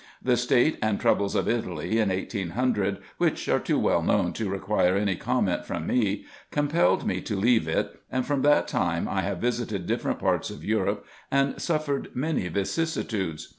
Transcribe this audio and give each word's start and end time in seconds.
The 0.19 0.35
state 0.35 0.79
and 0.81 0.99
troubles 0.99 1.35
of 1.35 1.47
Italy 1.47 1.99
in 1.99 2.09
1800, 2.09 2.97
which 3.19 3.47
are 3.47 3.59
too 3.59 3.77
well 3.77 4.01
known 4.01 4.33
to 4.33 4.49
require 4.49 4.95
any 4.97 5.15
comment 5.15 5.63
from 5.63 5.85
me, 5.85 6.25
compelled 6.49 7.05
me 7.05 7.21
to 7.21 7.35
leave 7.35 7.67
it, 7.67 8.01
and 8.11 8.25
from 8.25 8.41
that 8.41 8.67
time 8.67 9.07
I 9.07 9.21
have 9.21 9.37
visited 9.37 9.85
different 9.85 10.17
parts 10.17 10.49
of 10.49 10.65
Europe, 10.65 11.05
and 11.29 11.61
suffered 11.61 11.95
via 11.95 12.01
PREFACE. 12.13 12.19
many 12.19 12.47
vicissitudes. 12.47 13.49